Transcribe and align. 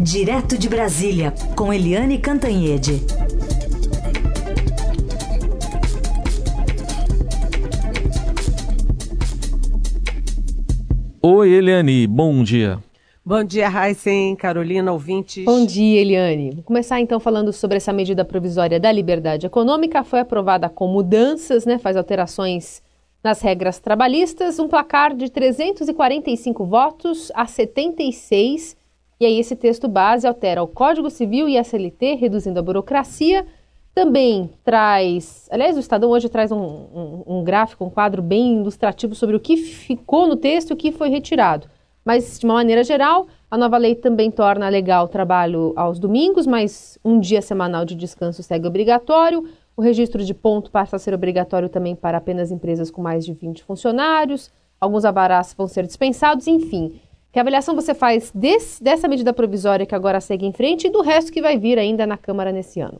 Direto 0.00 0.58
de 0.58 0.68
Brasília, 0.68 1.32
com 1.56 1.72
Eliane 1.72 2.18
Cantanhede. 2.18 3.00
Oi, 11.22 11.50
Eliane, 11.50 12.06
bom 12.06 12.44
dia. 12.44 12.78
Bom 13.24 13.42
dia, 13.42 13.68
Heisen, 13.68 14.36
Carolina, 14.36 14.92
ouvintes. 14.92 15.44
Bom 15.46 15.64
dia, 15.64 16.00
Eliane. 16.02 16.50
Vou 16.50 16.62
começar 16.62 17.00
então 17.00 17.18
falando 17.18 17.50
sobre 17.50 17.78
essa 17.78 17.92
medida 17.92 18.24
provisória 18.24 18.78
da 18.78 18.92
liberdade 18.92 19.46
econômica. 19.46 20.04
Foi 20.04 20.20
aprovada 20.20 20.68
com 20.68 20.86
mudanças, 20.88 21.64
né? 21.64 21.78
Faz 21.78 21.96
alterações 21.96 22.82
nas 23.24 23.40
regras 23.40 23.80
trabalhistas, 23.80 24.58
um 24.58 24.68
placar 24.68 25.16
de 25.16 25.30
345 25.30 26.64
votos 26.66 27.32
a 27.34 27.46
76. 27.46 28.76
E 29.18 29.24
aí 29.24 29.38
esse 29.38 29.56
texto 29.56 29.88
base 29.88 30.26
altera 30.26 30.62
o 30.62 30.68
Código 30.68 31.08
Civil 31.08 31.48
e 31.48 31.56
a 31.56 31.64
CLT, 31.64 32.14
reduzindo 32.14 32.58
a 32.58 32.62
burocracia. 32.62 33.46
Também 33.94 34.50
traz, 34.62 35.48
aliás, 35.50 35.74
o 35.74 35.80
Estadão 35.80 36.10
hoje 36.10 36.28
traz 36.28 36.52
um, 36.52 36.58
um, 36.58 37.22
um 37.26 37.44
gráfico, 37.44 37.82
um 37.82 37.88
quadro 37.88 38.20
bem 38.20 38.58
ilustrativo 38.58 39.14
sobre 39.14 39.34
o 39.34 39.40
que 39.40 39.56
ficou 39.56 40.26
no 40.26 40.36
texto 40.36 40.70
e 40.70 40.72
o 40.74 40.76
que 40.76 40.92
foi 40.92 41.08
retirado. 41.08 41.66
Mas, 42.04 42.38
de 42.38 42.44
uma 42.44 42.54
maneira 42.54 42.84
geral, 42.84 43.26
a 43.50 43.56
nova 43.56 43.78
lei 43.78 43.94
também 43.94 44.30
torna 44.30 44.68
legal 44.68 45.06
o 45.06 45.08
trabalho 45.08 45.72
aos 45.74 45.98
domingos, 45.98 46.46
mas 46.46 46.98
um 47.04 47.18
dia 47.18 47.40
semanal 47.40 47.84
de 47.86 47.94
descanso 47.94 48.42
segue 48.42 48.66
obrigatório. 48.66 49.48
O 49.74 49.82
registro 49.82 50.22
de 50.22 50.34
ponto 50.34 50.70
passa 50.70 50.96
a 50.96 50.98
ser 50.98 51.14
obrigatório 51.14 51.68
também 51.68 51.96
para 51.96 52.18
apenas 52.18 52.50
empresas 52.50 52.90
com 52.90 53.00
mais 53.00 53.24
de 53.24 53.32
20 53.32 53.64
funcionários. 53.64 54.52
Alguns 54.80 55.04
abarás 55.04 55.54
vão 55.56 55.66
ser 55.66 55.86
dispensados, 55.86 56.46
enfim. 56.46 57.00
Que 57.36 57.40
avaliação 57.40 57.74
você 57.74 57.94
faz 57.94 58.32
desse, 58.34 58.82
dessa 58.82 59.06
medida 59.06 59.30
provisória 59.30 59.84
que 59.84 59.94
agora 59.94 60.22
segue 60.22 60.46
em 60.46 60.54
frente 60.54 60.86
e 60.86 60.90
do 60.90 61.02
resto 61.02 61.30
que 61.30 61.42
vai 61.42 61.58
vir 61.58 61.78
ainda 61.78 62.06
na 62.06 62.16
Câmara 62.16 62.50
nesse 62.50 62.80
ano? 62.80 62.98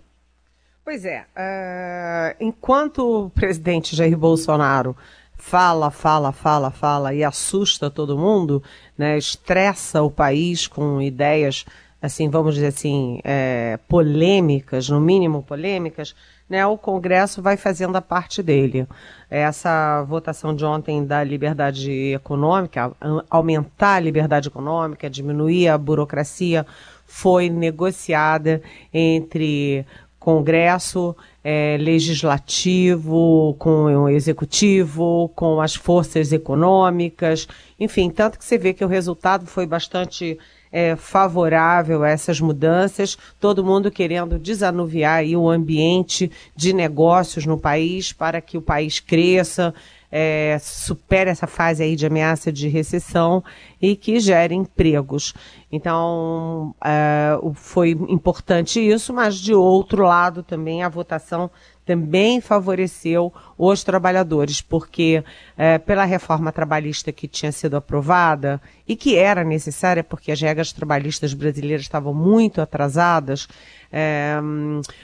Pois 0.84 1.06
é, 1.06 1.22
uh, 1.22 2.36
enquanto 2.38 2.98
o 2.98 3.30
presidente 3.30 3.96
Jair 3.96 4.14
Bolsonaro 4.14 4.94
fala, 5.38 5.90
fala, 5.90 6.32
fala, 6.32 6.70
fala 6.70 7.14
e 7.14 7.24
assusta 7.24 7.88
todo 7.88 8.18
mundo, 8.18 8.62
né, 8.98 9.16
estressa 9.16 10.02
o 10.02 10.10
país 10.10 10.66
com 10.66 11.00
ideias, 11.00 11.64
assim, 12.02 12.28
vamos 12.28 12.56
dizer 12.56 12.66
assim, 12.66 13.20
é, 13.24 13.78
polêmicas, 13.88 14.90
no 14.90 15.00
mínimo 15.00 15.42
polêmicas, 15.42 16.14
né, 16.48 16.64
o 16.66 16.78
Congresso 16.78 17.42
vai 17.42 17.56
fazendo 17.56 17.96
a 17.96 18.00
parte 18.00 18.42
dele. 18.42 18.86
Essa 19.28 20.02
votação 20.04 20.54
de 20.54 20.64
ontem 20.64 21.04
da 21.04 21.22
liberdade 21.24 21.90
econômica, 22.14 22.92
aumentar 23.28 23.94
a 23.94 24.00
liberdade 24.00 24.48
econômica, 24.48 25.10
diminuir 25.10 25.68
a 25.68 25.76
burocracia, 25.76 26.64
foi 27.06 27.50
negociada 27.50 28.62
entre 28.92 29.84
Congresso, 30.18 31.14
é, 31.44 31.76
legislativo, 31.78 33.54
com 33.60 33.84
o 33.84 34.08
executivo, 34.08 35.30
com 35.36 35.60
as 35.60 35.76
forças 35.76 36.32
econômicas, 36.32 37.46
enfim, 37.78 38.10
tanto 38.10 38.36
que 38.36 38.44
você 38.44 38.58
vê 38.58 38.74
que 38.74 38.84
o 38.84 38.88
resultado 38.88 39.46
foi 39.46 39.66
bastante 39.66 40.36
é, 40.70 40.96
favorável 40.96 42.02
a 42.02 42.08
essas 42.08 42.40
mudanças, 42.40 43.16
todo 43.40 43.64
mundo 43.64 43.90
querendo 43.90 44.38
desanuviar 44.38 45.24
o 45.24 45.48
ambiente 45.48 46.30
de 46.54 46.72
negócios 46.72 47.46
no 47.46 47.58
país 47.58 48.12
para 48.12 48.40
que 48.40 48.58
o 48.58 48.62
país 48.62 49.00
cresça, 49.00 49.74
é, 50.10 50.56
supere 50.60 51.30
essa 51.30 51.46
fase 51.46 51.82
aí 51.82 51.96
de 51.96 52.06
ameaça 52.06 52.52
de 52.52 52.68
recessão 52.68 53.42
e 53.80 53.96
que 53.96 54.20
gere 54.20 54.54
empregos. 54.54 55.34
Então, 55.70 56.74
é, 56.84 57.38
foi 57.54 57.90
importante 57.90 58.80
isso, 58.80 59.12
mas 59.12 59.36
de 59.36 59.52
outro 59.54 60.04
lado 60.04 60.42
também 60.42 60.82
a 60.82 60.88
votação 60.88 61.50
também 61.86 62.40
favoreceu 62.40 63.32
os 63.56 63.84
trabalhadores, 63.84 64.60
porque 64.60 65.22
é, 65.56 65.78
pela 65.78 66.04
reforma 66.04 66.50
trabalhista 66.50 67.12
que 67.12 67.28
tinha 67.28 67.52
sido 67.52 67.76
aprovada 67.76 68.60
e 68.86 68.96
que 68.96 69.16
era 69.16 69.44
necessária, 69.44 70.02
porque 70.02 70.32
as 70.32 70.40
regras 70.40 70.72
trabalhistas 70.72 71.32
brasileiras 71.32 71.82
estavam 71.82 72.12
muito 72.12 72.60
atrasadas, 72.60 73.46
é, 73.90 74.36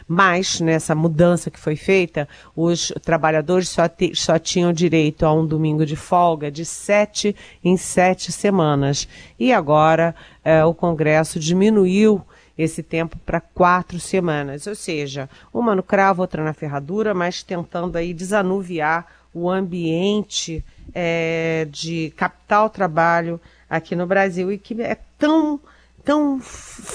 mas 0.09 0.61
nessa 0.61 0.93
mudança 0.93 1.53
que 1.53 1.59
foi 1.59 1.77
feita, 1.77 2.29
os 2.55 2.93
trabalhadores 3.03 3.69
só, 3.69 3.89
te, 3.89 4.15
só 4.17 4.37
tinham 4.37 4.73
direito 4.73 5.25
a 5.25 5.33
um 5.33 5.47
domingo 5.47 5.87
de 5.87 5.95
folga 5.95 6.51
de 6.51 6.65
sete 6.65 7.35
em 7.62 7.77
sete 7.77 8.33
semanas. 8.33 9.06
E 9.39 9.53
agora 9.53 10.17
é, 10.45 10.65
o 10.65 10.75
Congresso 10.75 11.39
diminuiu 11.39 12.21
esse 12.57 12.83
tempo 12.83 13.19
para 13.25 13.41
quatro 13.41 13.99
semanas, 13.99 14.67
ou 14.67 14.75
seja, 14.75 15.29
uma 15.53 15.75
no 15.75 15.83
cravo, 15.83 16.23
outra 16.23 16.45
na 16.45 16.53
ferradura, 16.53 17.15
mas 17.15 17.43
tentando 17.43 17.97
aí 17.97 18.13
desanuviar 18.13 19.07
o 19.35 19.51
ambiente 19.51 20.65
é, 20.95 21.67
de 21.71 22.12
capital 22.17 22.69
trabalho 22.69 23.41
aqui 23.69 23.97
no 23.97 24.07
Brasil 24.07 24.53
e 24.53 24.59
que 24.59 24.81
é 24.83 24.99
tão 25.19 25.59
tão 26.05 26.41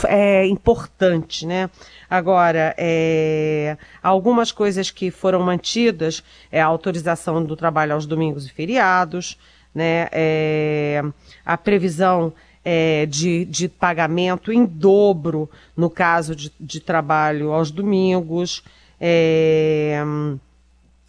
é, 0.06 0.46
importante, 0.46 1.46
né? 1.46 1.70
Agora, 2.10 2.76
é, 2.78 3.78
algumas 4.04 4.52
coisas 4.52 4.92
que 4.92 5.10
foram 5.10 5.42
mantidas 5.42 6.22
é 6.52 6.62
a 6.62 6.66
autorização 6.66 7.44
do 7.44 7.56
trabalho 7.56 7.94
aos 7.94 8.06
domingos 8.06 8.46
e 8.46 8.52
feriados, 8.52 9.38
né? 9.74 10.08
É, 10.12 11.02
a 11.46 11.58
previsão 11.58 12.34
é, 12.70 13.06
de, 13.06 13.46
de 13.46 13.70
pagamento 13.70 14.52
em 14.52 14.66
dobro 14.66 15.50
no 15.74 15.90
caso 15.90 16.36
de, 16.36 16.52
de 16.60 16.82
trabalho 16.82 17.54
aos 17.54 17.72
domingos, 17.72 18.62
é, 19.00 20.04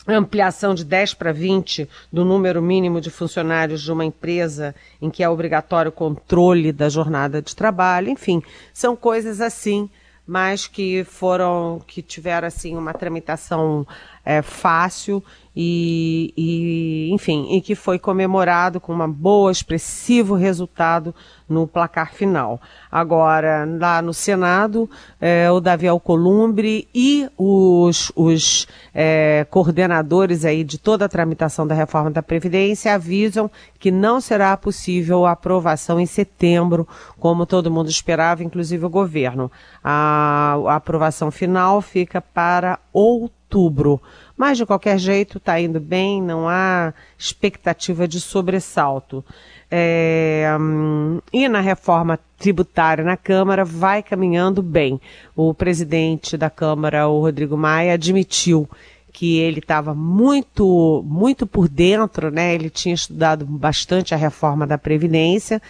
ampliação 0.07 0.73
de 0.73 0.85
10 0.85 1.15
para 1.15 1.33
20 1.33 1.89
do 2.13 2.25
número 2.25 2.63
mínimo 2.63 3.01
de 3.01 3.11
funcionários 3.11 3.83
de 3.83 3.91
uma 3.91 4.05
empresa 4.05 4.73
em 5.03 5.11
que 5.11 5.21
é 5.21 5.29
obrigatório 5.29 5.91
controle 5.91 6.71
da 6.71 6.89
jornada 6.89 7.43
de 7.43 7.57
trabalho, 7.57 8.09
enfim, 8.09 8.41
são 8.73 8.95
coisas 8.95 9.41
assim, 9.41 9.91
mas 10.25 10.69
que 10.69 11.03
foram, 11.03 11.83
que 11.89 12.03
tiveram 12.03 12.47
assim 12.47 12.77
uma 12.77 12.95
tramitação 12.95 13.85
é, 14.25 14.43
fácil 14.43 15.23
e, 15.61 16.33
e, 16.37 17.13
enfim, 17.13 17.49
e 17.51 17.61
que 17.61 17.75
foi 17.75 17.99
comemorado 17.99 18.81
com 18.81 18.93
uma 18.93 19.09
boa, 19.09 19.51
expressivo 19.51 20.37
resultado 20.37 21.13
no 21.49 21.67
placar 21.67 22.13
final. 22.13 22.61
Agora, 22.93 23.67
lá 23.67 24.01
no 24.01 24.15
Senado, 24.15 24.89
é, 25.21 25.51
o 25.51 25.59
Davi 25.59 25.89
Alcolumbre 25.89 26.87
e 26.95 27.29
os, 27.37 28.13
os 28.15 28.69
é, 28.95 29.45
coordenadores 29.51 30.45
aí 30.45 30.63
de 30.63 30.79
toda 30.79 31.07
a 31.07 31.09
tramitação 31.09 31.67
da 31.67 31.75
reforma 31.75 32.11
da 32.11 32.23
Previdência 32.23 32.95
avisam 32.95 33.51
que 33.81 33.91
não 33.91 34.21
será 34.21 34.57
possível 34.57 35.27
a 35.27 35.33
aprovação 35.33 35.99
em 35.99 36.07
setembro, 36.07 36.87
como 37.19 37.45
todo 37.45 37.69
mundo 37.69 37.91
esperava, 37.91 38.45
inclusive 38.45 38.87
o 38.87 38.91
governo. 38.91 39.51
A, 39.83 40.57
a 40.69 40.77
aprovação 40.77 41.33
final 41.33 41.81
fica 41.81 42.21
para 42.21 42.79
outubro. 42.93 43.38
Mas, 44.37 44.59
de 44.59 44.67
qualquer 44.67 44.99
jeito, 44.99 45.39
está 45.39 45.61
indo 45.61 45.81
bem, 45.81 46.23
não 46.23 46.49
há 46.49 46.93
expectativa 47.19 48.07
de 48.07 48.21
sobressalto. 48.21 49.25
É, 49.71 50.57
hum, 50.59 51.21
e 51.33 51.49
na 51.49 51.61
reforma 51.61 52.19
tributária 52.39 53.05
na 53.05 53.17
Câmara 53.17 53.65
vai 53.65 54.03
caminhando 54.03 54.63
bem. 54.63 55.01
O 55.35 55.53
presidente 55.53 56.37
da 56.37 56.49
Câmara, 56.49 57.09
o 57.09 57.21
Rodrigo 57.21 57.57
Maia, 57.57 57.95
admitiu 57.95 58.69
que 59.13 59.39
ele 59.39 59.59
estava 59.59 59.95
muito, 59.95 61.05
muito 61.05 61.47
por 61.47 61.69
dentro, 61.69 62.31
né? 62.31 62.55
Ele 62.55 62.71
tinha 62.71 62.95
estudado 62.95 63.45
bastante 63.45 64.15
a 64.15 64.17
reforma 64.17 64.67
da 64.67 64.79
Previdência, 64.79 65.61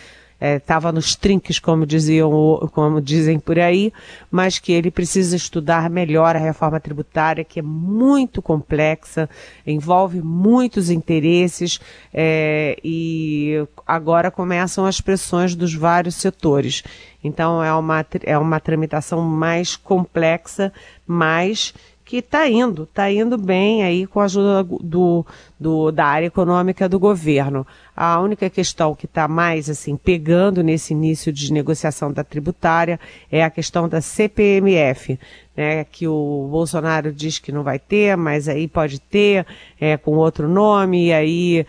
estava 0.41 0.91
é, 0.91 0.93
nos 0.93 1.17
trinques, 1.17 1.59
como 1.59 1.85
diziam, 1.85 2.31
como 2.73 3.01
dizem 3.01 3.41
por 3.41 3.59
aí, 3.59 3.93
mas 4.31 4.59
que 4.59 4.73
ele 4.73 4.91
precisa 4.91 5.35
estudar 5.35 5.91
melhor 5.91 6.37
a 6.37 6.39
reforma 6.39 6.79
tributária, 6.79 7.45
que 7.45 7.59
é 7.59 7.63
muito 7.63 8.41
complexa, 8.41 9.29
envolve 9.67 10.21
muitos 10.23 10.91
interesses 10.91 11.81
é, 12.13 12.79
e 12.85 13.67
agora 13.87 14.31
começam 14.31 14.87
as 14.87 15.01
pressões 15.01 15.55
dos 15.55 15.75
vários 15.75 16.15
setores. 16.15 16.85
Então 17.23 17.63
é 17.63 17.73
uma, 17.75 18.07
é 18.23 18.39
uma 18.39 18.61
tramitação 18.61 19.21
mais 19.23 19.77
complexa, 19.77 20.73
mas 21.07 21.75
que 22.09 22.17
está 22.17 22.49
indo, 22.49 22.85
está 22.85 23.13
indo 23.13 23.37
bem 23.37 23.83
aí 23.83 24.07
com 24.07 24.19
a 24.19 24.25
ajuda 24.25 24.65
do, 24.65 25.27
do, 25.61 25.93
da 25.93 26.07
área 26.07 26.25
econômica 26.25 26.89
do 26.89 26.99
governo. 26.99 27.67
A 27.95 28.19
única 28.19 28.49
questão 28.49 28.95
que 28.95 29.05
está 29.05 29.29
mais 29.29 29.69
assim 29.69 29.95
pegando 29.95 30.63
nesse 30.63 30.95
início 30.95 31.31
de 31.31 31.53
negociação 31.53 32.11
da 32.11 32.25
tributária 32.25 32.99
é 33.31 33.45
a 33.45 33.51
questão 33.51 33.87
da 33.87 34.01
CPMF, 34.01 35.21
né, 35.55 35.85
que 35.85 36.09
o 36.09 36.49
Bolsonaro 36.51 37.13
diz 37.13 37.39
que 37.39 37.53
não 37.53 37.63
vai 37.63 37.79
ter, 37.79 38.17
mas 38.17 38.49
aí 38.49 38.67
pode 38.67 38.99
ter 38.99 39.47
é, 39.79 39.99
com 39.99 40.13
outro 40.13 40.49
nome, 40.49 41.09
e 41.09 41.13
aí 41.13 41.67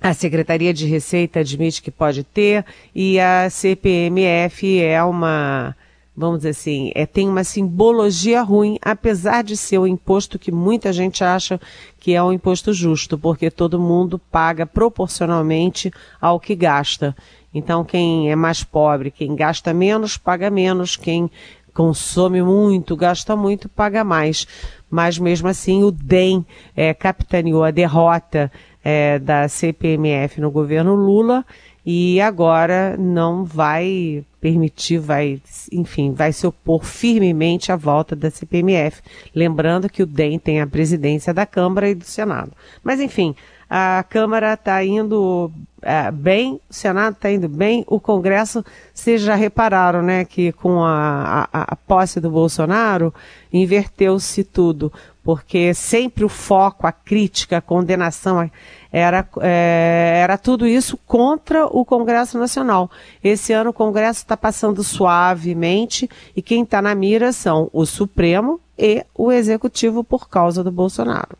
a 0.00 0.12
Secretaria 0.14 0.74
de 0.74 0.84
Receita 0.84 1.38
admite 1.38 1.80
que 1.80 1.92
pode 1.92 2.24
ter, 2.24 2.64
e 2.92 3.20
a 3.20 3.48
CPMF 3.48 4.82
é 4.82 5.00
uma, 5.04 5.76
vamos 6.18 6.38
dizer 6.38 6.50
assim, 6.50 6.90
é, 6.96 7.06
tem 7.06 7.28
uma 7.28 7.44
simbologia 7.44 8.42
ruim, 8.42 8.76
apesar 8.82 9.44
de 9.44 9.56
ser 9.56 9.78
o 9.78 9.82
um 9.82 9.86
imposto 9.86 10.38
que 10.38 10.50
muita 10.50 10.92
gente 10.92 11.22
acha 11.22 11.60
que 12.00 12.12
é 12.12 12.22
um 12.22 12.32
imposto 12.32 12.72
justo, 12.72 13.16
porque 13.16 13.50
todo 13.50 13.78
mundo 13.78 14.18
paga 14.18 14.66
proporcionalmente 14.66 15.92
ao 16.20 16.40
que 16.40 16.56
gasta. 16.56 17.16
Então, 17.54 17.84
quem 17.84 18.30
é 18.30 18.34
mais 18.34 18.64
pobre, 18.64 19.12
quem 19.12 19.36
gasta 19.36 19.72
menos, 19.72 20.16
paga 20.16 20.50
menos, 20.50 20.96
quem 20.96 21.30
consome 21.72 22.42
muito, 22.42 22.96
gasta 22.96 23.36
muito, 23.36 23.68
paga 23.68 24.02
mais. 24.02 24.44
Mas 24.90 25.20
mesmo 25.20 25.46
assim, 25.46 25.84
o 25.84 25.92
DEM 25.92 26.44
é, 26.76 26.92
capitaneou 26.92 27.62
a 27.62 27.70
derrota 27.70 28.50
é, 28.82 29.20
da 29.20 29.48
CPMF 29.48 30.40
no 30.40 30.50
governo 30.50 30.96
Lula 30.96 31.44
e 31.90 32.20
agora 32.20 32.98
não 32.98 33.46
vai 33.46 34.22
permitir, 34.42 34.98
vai, 34.98 35.40
enfim, 35.72 36.12
vai 36.12 36.34
se 36.34 36.46
opor 36.46 36.84
firmemente 36.84 37.72
à 37.72 37.76
volta 37.76 38.14
da 38.14 38.30
CPMF. 38.30 39.00
Lembrando 39.34 39.88
que 39.88 40.02
o 40.02 40.06
DEM 40.06 40.38
tem 40.38 40.60
a 40.60 40.66
presidência 40.66 41.32
da 41.32 41.46
Câmara 41.46 41.88
e 41.88 41.94
do 41.94 42.04
Senado. 42.04 42.52
Mas, 42.84 43.00
enfim, 43.00 43.34
a 43.70 44.04
Câmara 44.06 44.52
está 44.52 44.84
indo 44.84 45.50
é, 45.80 46.10
bem, 46.10 46.60
o 46.68 46.74
Senado 46.74 47.14
está 47.14 47.30
indo 47.30 47.48
bem, 47.48 47.84
o 47.86 47.98
Congresso, 47.98 48.62
vocês 48.92 49.22
já 49.22 49.34
repararam, 49.34 50.02
né, 50.02 50.26
que 50.26 50.52
com 50.52 50.84
a, 50.84 51.48
a, 51.50 51.62
a 51.72 51.76
posse 51.76 52.20
do 52.20 52.30
Bolsonaro, 52.30 53.14
inverteu-se 53.50 54.44
tudo, 54.44 54.92
porque 55.22 55.72
sempre 55.72 56.24
o 56.24 56.28
foco, 56.28 56.86
a 56.86 56.92
crítica, 56.92 57.56
a 57.56 57.62
condenação 57.62 58.50
era, 58.92 59.26
é, 59.40 60.20
era 60.22 60.38
tudo 60.38 60.66
isso 60.66 60.98
contra 61.06 61.66
o 61.66 61.84
Congresso 61.84 62.38
Nacional. 62.38 62.90
Esse 63.22 63.52
ano 63.52 63.70
o 63.70 63.74
Congresso 63.74 64.20
está 64.20 64.36
passando 64.36 64.82
suavemente 64.82 66.08
e 66.34 66.40
quem 66.40 66.62
está 66.62 66.80
na 66.80 66.94
mira 66.94 67.32
são 67.32 67.68
o 67.72 67.84
Supremo 67.84 68.60
e 68.78 69.04
o 69.14 69.30
Executivo 69.30 70.02
por 70.02 70.28
causa 70.28 70.64
do 70.64 70.70
Bolsonaro. 70.70 71.36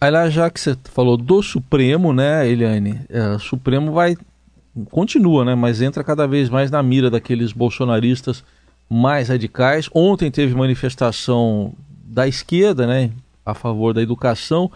Aí 0.00 0.30
já 0.30 0.50
que 0.50 0.60
você 0.60 0.76
falou 0.92 1.16
do 1.16 1.42
Supremo, 1.42 2.12
né, 2.12 2.46
Eliane, 2.46 3.00
é, 3.08 3.28
o 3.30 3.38
Supremo 3.38 3.92
vai, 3.92 4.16
continua, 4.90 5.44
né, 5.44 5.54
mas 5.54 5.80
entra 5.80 6.04
cada 6.04 6.26
vez 6.26 6.50
mais 6.50 6.70
na 6.70 6.82
mira 6.82 7.10
daqueles 7.10 7.52
bolsonaristas 7.52 8.44
mais 8.90 9.30
radicais. 9.30 9.88
Ontem 9.94 10.30
teve 10.30 10.54
manifestação 10.54 11.72
da 12.04 12.28
esquerda, 12.28 12.86
né, 12.86 13.10
a 13.46 13.54
favor 13.54 13.94
da 13.94 14.02
educação. 14.02 14.70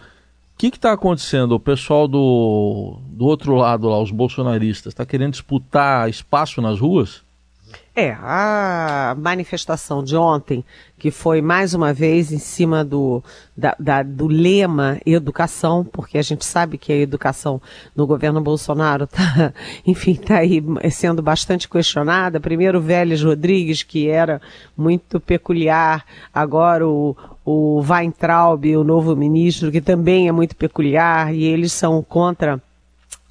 Que 0.59 0.67
está 0.67 0.91
acontecendo? 0.91 1.53
O 1.53 1.59
pessoal 1.59 2.05
do, 2.05 2.97
do 3.07 3.23
outro 3.23 3.55
lado 3.55 3.87
lá, 3.87 3.97
os 3.97 4.11
bolsonaristas, 4.11 4.91
está 4.91 5.05
querendo 5.05 5.31
disputar 5.31 6.09
espaço 6.09 6.61
nas 6.61 6.81
ruas? 6.81 7.23
É, 7.95 8.11
a 8.21 9.15
manifestação 9.17 10.03
de 10.03 10.17
ontem, 10.17 10.63
que 10.97 11.11
foi 11.11 11.41
mais 11.41 11.73
uma 11.73 11.93
vez 11.93 12.31
em 12.33 12.39
cima 12.39 12.83
do, 12.83 13.23
da, 13.55 13.73
da, 13.79 14.03
do 14.03 14.27
lema 14.27 14.99
educação, 15.05 15.85
porque 15.85 16.17
a 16.17 16.21
gente 16.21 16.45
sabe 16.45 16.77
que 16.77 16.91
a 16.91 16.97
educação 16.97 17.61
no 17.95 18.05
governo 18.05 18.41
Bolsonaro 18.41 19.05
está, 19.05 19.53
enfim, 19.87 20.11
está 20.11 20.39
aí 20.39 20.61
sendo 20.91 21.21
bastante 21.21 21.69
questionada. 21.69 22.39
Primeiro 22.39 22.79
o 22.79 22.81
Vélez 22.81 23.23
Rodrigues, 23.23 23.81
que 23.81 24.09
era 24.09 24.41
muito 24.77 25.19
peculiar, 25.21 26.05
agora 26.33 26.85
o, 26.85 27.15
o 27.51 27.81
Weintraub, 27.81 28.63
o 28.77 28.83
novo 28.83 29.15
ministro, 29.15 29.71
que 29.71 29.81
também 29.81 30.27
é 30.27 30.31
muito 30.31 30.55
peculiar, 30.55 31.33
e 31.33 31.43
eles 31.43 31.71
são 31.71 32.03
contra 32.03 32.61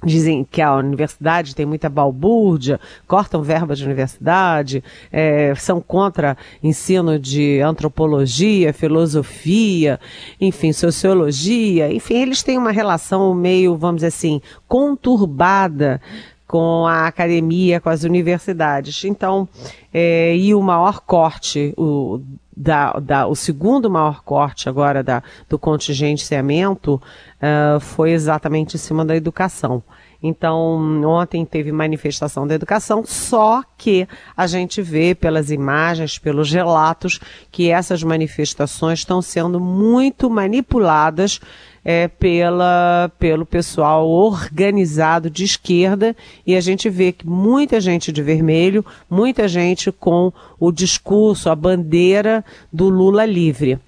Dizem 0.01 0.45
que 0.49 0.61
a 0.61 0.75
universidade 0.75 1.53
tem 1.53 1.65
muita 1.65 1.89
balbúrdia, 1.89 2.79
cortam 3.05 3.41
verbas 3.41 3.79
de 3.79 3.85
universidade, 3.85 4.81
é, 5.11 5.53
são 5.55 5.81
contra 5.81 6.37
ensino 6.63 7.19
de 7.19 7.59
antropologia, 7.59 8.71
filosofia, 8.71 9.99
enfim, 10.39 10.71
sociologia, 10.71 11.91
enfim, 11.91 12.15
eles 12.15 12.41
têm 12.41 12.57
uma 12.57 12.71
relação 12.71 13.33
meio, 13.35 13.75
vamos 13.75 13.97
dizer 13.97 14.07
assim, 14.07 14.41
conturbada 14.69 16.01
com 16.47 16.87
a 16.87 17.05
academia, 17.05 17.81
com 17.81 17.89
as 17.89 18.03
universidades. 18.03 19.03
Então, 19.03 19.49
é, 19.93 20.33
e 20.33 20.55
o 20.55 20.61
maior 20.61 21.01
corte, 21.01 21.73
o 21.75 22.21
da, 22.59 22.91
da, 22.99 23.25
o 23.25 23.35
segundo 23.35 23.89
maior 23.89 24.21
corte 24.21 24.67
agora 24.67 25.01
da, 25.01 25.23
do 25.47 25.57
contingenciamento 25.57 26.95
uh, 26.95 27.79
foi 27.79 28.11
exatamente 28.11 28.75
em 28.75 28.77
cima 28.77 29.05
da 29.05 29.15
educação. 29.15 29.81
Então, 30.21 31.01
ontem 31.05 31.45
teve 31.45 31.71
manifestação 31.71 32.45
da 32.45 32.53
educação, 32.53 33.03
só 33.05 33.63
que 33.77 34.05
a 34.35 34.47
gente 34.47 34.81
vê 34.81 35.15
pelas 35.15 35.49
imagens, 35.49 36.17
pelos 36.17 36.51
relatos, 36.51 37.21
que 37.49 37.69
essas 37.69 38.03
manifestações 38.03 38.99
estão 38.99 39.21
sendo 39.21 39.61
muito 39.61 40.29
manipuladas 40.29 41.39
é, 41.85 42.09
pela, 42.09 43.09
pelo 43.17 43.45
pessoal 43.45 44.09
organizado 44.09 45.29
de 45.29 45.45
esquerda 45.45 46.13
e 46.45 46.55
a 46.55 46.61
gente 46.61 46.89
vê 46.89 47.13
que 47.13 47.25
muita 47.25 47.79
gente 47.79 48.11
de 48.11 48.21
vermelho, 48.21 48.85
muita 49.09 49.47
gente 49.47 49.89
com 49.89 50.33
o 50.59 50.71
discurso, 50.71 51.49
a 51.49 51.55
bandeira 51.55 52.43
do 52.71 52.89
Lula 52.89 53.25
livre. 53.25 53.79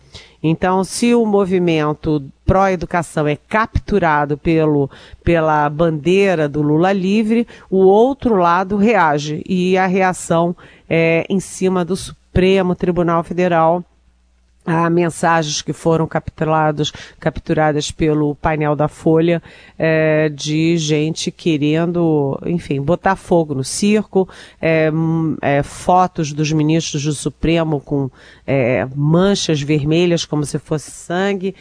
Então, 0.42 0.84
se 0.84 1.14
o 1.14 1.26
movimento 1.26 2.24
pró-educação 2.52 3.26
é 3.30 3.38
capturado 3.38 4.38
pelo, 4.38 4.92
pela 5.24 5.70
bandeira 5.70 6.50
do 6.50 6.62
Lula 6.62 6.92
livre, 6.92 7.48
o 7.70 7.78
outro 7.78 8.36
lado 8.36 8.76
reage. 8.76 9.42
E 9.48 9.78
a 9.78 9.88
reação 9.88 10.54
é 10.90 11.26
em 11.30 11.40
cima 11.40 11.86
do 11.86 11.96
Supremo 11.96 12.76
Tribunal 12.76 13.24
Federal 13.24 13.86
Há 14.64 14.92
mensagens 14.92 15.64
que 15.64 15.74
foram 15.74 16.06
capturadas, 16.06 16.92
capturadas 17.20 17.90
pelo 17.90 18.36
painel 18.36 18.76
da 18.76 18.88
Folha 18.88 19.42
é, 19.78 20.30
de 20.30 20.78
gente 20.78 21.32
querendo, 21.32 22.40
enfim, 22.46 22.80
botar 22.80 23.16
fogo 23.16 23.56
no 23.56 23.64
circo, 23.64 24.30
é, 24.62 24.92
é, 25.42 25.64
fotos 25.64 26.32
dos 26.32 26.52
ministros 26.52 27.04
do 27.04 27.14
Supremo 27.14 27.80
com 27.80 28.10
manchas 28.96 29.62
vermelhas 29.62 30.26
como 30.26 30.44
se 30.44 30.60
fosse 30.60 30.92
sangue, 30.92 31.56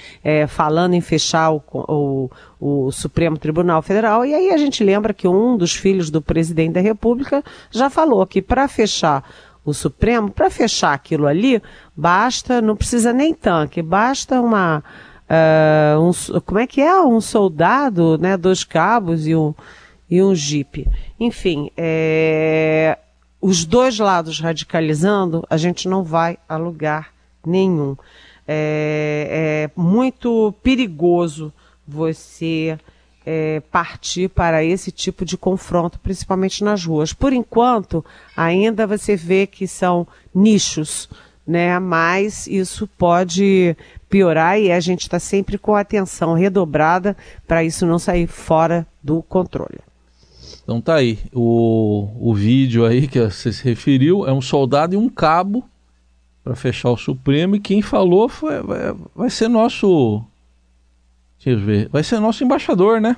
falando 0.49 0.95
em 0.95 1.01
fechar 1.01 1.53
o, 1.53 1.63
o, 1.73 2.31
o 2.61 2.91
Supremo 2.91 3.39
Tribunal 3.39 3.81
Federal. 3.81 4.27
E 4.27 4.35
aí 4.35 4.51
a 4.51 4.57
gente 4.57 4.83
lembra 4.83 5.15
que 5.15 5.29
um 5.29 5.57
dos 5.57 5.75
filhos 5.75 6.11
do 6.11 6.21
presidente 6.21 6.73
da 6.73 6.81
República 6.81 7.45
já 7.71 7.89
falou 7.89 8.27
que 8.27 8.43
para 8.43 8.67
fechar 8.67 9.25
o 9.71 9.75
Supremo, 9.75 10.31
para 10.31 10.51
fechar 10.51 10.93
aquilo 10.93 11.27
ali, 11.27 11.63
basta, 11.97 12.61
não 12.61 12.77
precisa 12.77 13.13
nem 13.13 13.33
tanque, 13.33 13.81
basta 13.81 14.41
uma. 14.41 14.83
Uh, 15.29 16.01
um, 16.01 16.41
como 16.41 16.59
é 16.59 16.67
que 16.67 16.81
é? 16.81 17.01
Um 17.01 17.21
soldado, 17.21 18.19
né? 18.19 18.37
Dois 18.37 18.65
cabos 18.65 19.27
e 19.27 19.35
um, 19.35 19.55
e 20.11 20.23
um 20.23 20.35
jipe. 20.35 20.89
Enfim, 21.19 21.71
é, 21.77 22.99
os 23.41 23.65
dois 23.65 23.99
lados 23.99 24.41
radicalizando, 24.41 25.47
a 25.49 25.57
gente 25.57 25.89
não 25.89 26.03
vai 26.03 26.37
a 26.49 26.57
lugar 26.57 27.13
nenhum. 27.47 27.97
É, 28.47 29.69
é 29.69 29.81
muito 29.81 30.53
perigoso 30.63 31.53
você 31.87 32.77
é, 33.25 33.61
partir 33.71 34.29
para 34.29 34.65
esse 34.65 34.91
tipo 34.91 35.25
de 35.25 35.37
confronto, 35.37 35.99
principalmente 35.99 36.65
nas 36.65 36.85
ruas. 36.85 37.13
Por 37.13 37.33
enquanto, 37.33 38.05
ainda 38.37 38.87
você 38.87 39.17
vê 39.17 39.47
que 39.47 39.67
são 39.67 40.07
nichos, 40.35 41.09
né? 41.47 41.79
Mas 41.79 42.47
isso 42.47 42.87
pode 42.99 43.77
piorar 44.09 44.59
e 44.59 44.73
a 44.73 44.81
gente 44.81 45.03
está 45.03 45.19
sempre 45.19 45.59
com 45.59 45.75
a 45.75 45.81
atenção 45.81 46.35
redobrada 46.35 47.17
para 47.47 47.63
isso 47.63 47.87
não 47.87 47.99
sair 47.99 48.27
fora 48.27 48.87
do 49.03 49.23
controle. 49.23 49.79
Então 50.63 50.81
tá 50.81 50.97
aí, 50.97 51.19
o, 51.33 52.09
o 52.21 52.35
vídeo 52.35 52.85
aí 52.85 53.07
que 53.07 53.21
você 53.21 53.53
se 53.53 53.65
referiu 53.65 54.27
é 54.27 54.33
um 54.33 54.41
soldado 54.41 54.95
e 54.95 54.97
um 54.97 55.09
cabo 55.09 55.65
para 56.43 56.55
fechar 56.55 56.91
o 56.91 56.97
Supremo 56.97 57.57
e 57.57 57.61
quem 57.61 57.83
falou 57.83 58.29
foi, 58.29 58.63
vai, 58.63 58.95
vai 59.15 59.31
ser 59.31 59.49
nosso 59.49 60.25
Deixa 61.43 61.59
eu 61.59 61.65
ver. 61.65 61.89
Vai 61.89 62.03
ser 62.03 62.21
nosso 62.21 62.45
embaixador, 62.45 63.01
né? 63.01 63.17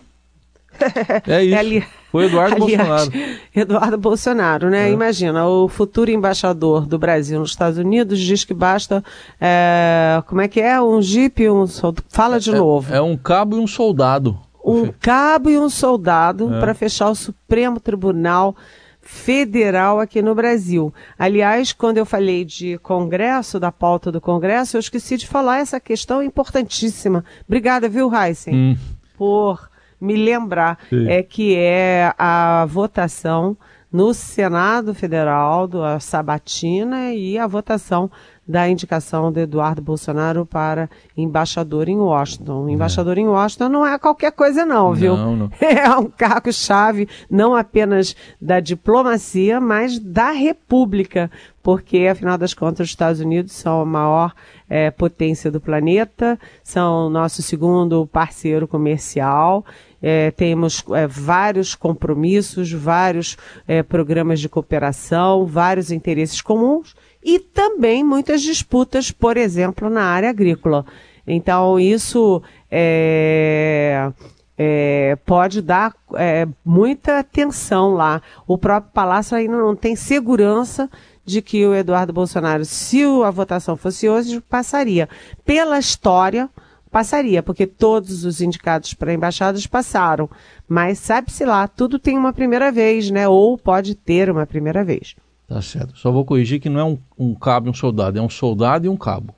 É 1.27 1.43
isso. 1.45 1.59
Ali... 1.59 1.85
Foi 2.11 2.27
Eduardo 2.27 2.57
Aliás, 2.63 2.87
Bolsonaro. 2.87 3.39
Eduardo 3.55 3.99
Bolsonaro, 3.99 4.71
né? 4.71 4.89
É. 4.89 4.93
Imagina, 4.93 5.47
o 5.47 5.67
futuro 5.67 6.11
embaixador 6.11 6.87
do 6.87 6.99
Brasil 6.99 7.41
nos 7.41 7.51
Estados 7.51 7.79
Unidos 7.79 8.21
diz 8.21 8.45
que 8.45 8.55
basta. 8.55 9.03
É, 9.41 10.23
como 10.27 10.41
é 10.41 10.49
que 10.49 10.61
é? 10.61 10.81
Um 10.81 11.01
jipe, 11.01 11.49
um 11.49 11.67
soldado. 11.67 12.05
Fala 12.09 12.39
de 12.39 12.51
é, 12.51 12.55
novo. 12.55 12.95
É 12.95 13.01
um 13.01 13.17
cabo 13.17 13.57
e 13.57 13.59
um 13.59 13.67
soldado. 13.67 14.39
Um 14.65 14.93
cabo 14.93 15.51
e 15.51 15.59
um 15.59 15.69
soldado 15.69 16.55
é. 16.55 16.61
para 16.61 16.75
fechar 16.75 17.09
o 17.09 17.15
Supremo 17.15 17.81
Tribunal 17.81 18.55
federal 19.03 20.01
aqui 20.01 20.23
no 20.23 20.35
Brasil. 20.35 20.95
Aliás, 21.19 21.73
quando 21.73 21.99
eu 21.99 22.07
falei 22.07 22.45
de 22.45 22.79
Congresso, 22.79 23.59
da 23.59 23.73
pauta 23.73 24.11
do 24.11 24.21
Congresso, 24.21 24.77
eu 24.77 24.81
esqueci 24.81 25.17
de 25.17 25.27
falar 25.27 25.59
essa 25.59 25.81
questão 25.81 26.23
importantíssima. 26.23 27.25
Obrigada, 27.47 27.89
viu, 27.89 28.11
Heisen? 28.15 28.55
Hum. 28.55 28.77
Por 29.19 29.69
me 30.01 30.17
lembrar, 30.17 30.79
Sim. 30.89 31.09
é 31.09 31.23
que 31.23 31.55
é 31.57 32.13
a 32.19 32.65
votação 32.69 33.57
no 33.93 34.15
Senado 34.15 34.95
Federal, 34.95 35.69
do, 35.69 35.83
a 35.85 36.01
sabatina 36.01 37.13
e 37.13 37.37
a 37.37 37.47
votação 37.47 38.11
da 38.47 38.69
indicação 38.69 39.31
de 39.31 39.43
Eduardo 39.43 39.81
Bolsonaro 39.81 40.45
para 40.45 40.91
embaixador 41.17 41.89
em 41.89 41.97
Washington. 41.97 42.69
É. 42.69 42.73
Embaixador 42.73 43.17
é. 43.17 43.21
em 43.21 43.29
Washington 43.29 43.69
não 43.69 43.87
é 43.87 43.99
qualquer 43.99 44.33
coisa 44.33 44.67
não, 44.67 44.93
viu? 44.93 45.17
Não, 45.17 45.37
não. 45.37 45.51
É 45.61 45.89
um 45.97 46.07
cargo-chave 46.11 47.09
não 47.31 47.55
apenas 47.55 48.17
da 48.41 48.61
diplomacia, 48.61 49.61
mas 49.61 49.99
da 49.99 50.31
república, 50.33 51.31
porque, 51.63 52.09
afinal 52.11 52.37
das 52.37 52.53
contas, 52.55 52.87
os 52.87 52.91
Estados 52.91 53.21
Unidos 53.21 53.53
são 53.53 53.83
a 53.83 53.87
maior 53.87 54.33
é, 54.69 54.91
potência 54.91 55.51
do 55.51 55.61
planeta, 55.61 56.39
são 56.65 57.09
nosso 57.09 57.43
segundo 57.43 58.07
parceiro 58.07 58.67
comercial, 58.67 59.65
é, 60.03 60.31
temos 60.33 60.85
é, 60.91 61.07
vários 61.07 61.75
compromissos, 61.75 62.73
vários 62.73 63.37
é, 63.69 63.83
programas 63.83 64.41
de 64.41 64.49
cooperação, 64.49 65.47
vários 65.47 65.93
interesses 65.93 66.43
comuns 66.43 66.95
e 67.23 67.39
também 67.39 68.03
muitas 68.03 68.43
disputas, 68.43 69.13
por 69.13 69.37
exemplo, 69.37 69.89
na 69.89 70.03
área 70.03 70.31
agrícola. 70.31 70.85
Então, 71.25 71.79
isso 71.79 72.43
é, 72.69 74.11
é, 74.59 75.17
pode 75.25 75.63
dar 75.63 75.95
é, 76.17 76.47
muita 76.65 77.23
tensão 77.23 77.95
lá. 77.95 78.21
O 78.47 78.59
próprio 78.59 78.93
Palácio 78.93 79.37
ainda 79.37 79.57
não 79.57 79.77
tem 79.77 79.95
segurança 79.95 80.91
de 81.25 81.41
que 81.41 81.65
o 81.65 81.75
Eduardo 81.75 82.13
Bolsonaro, 82.13 82.65
se 82.65 83.03
a 83.25 83.31
votação 83.31 83.77
fosse 83.77 84.09
hoje, 84.09 84.41
passaria. 84.41 85.09
Pela 85.45 85.79
história, 85.79 86.51
passaria, 86.93 87.43
porque 87.43 87.67
todos 87.67 88.25
os 88.25 88.43
indicados 88.43 88.93
para 88.93 89.15
embaixadas 89.15 89.67
passaram. 89.67 90.29
Mas 90.69 90.99
sabe-se 90.99 91.45
lá, 91.45 91.67
tudo 91.67 91.99
tem 91.99 92.19
uma 92.19 92.33
primeira 92.33 92.71
vez, 92.71 93.11
né? 93.11 93.27
Ou 93.27 93.57
pode 93.57 93.95
ter 93.95 94.31
uma 94.31 94.47
primeira 94.47 94.85
vez. 94.85 95.17
Tá 95.49 95.61
certo. 95.63 95.97
Só 95.97 96.13
vou 96.13 96.25
corrigir 96.25 96.61
que 96.61 96.69
não 96.69 96.81
é 96.81 96.85
um, 96.85 96.99
um 97.19 97.35
cabo 97.35 97.67
e 97.67 97.71
um 97.71 97.75
soldado, 97.75 98.19
é 98.19 98.23
um 98.23 98.29
soldado 98.29 98.87
e 98.87 98.89
um 98.89 98.97
cabo. 98.97 99.35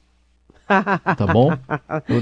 Tá 1.17 1.27
bom? 1.27 1.51